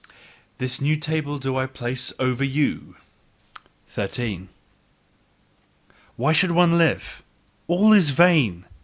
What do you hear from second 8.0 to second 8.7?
vain!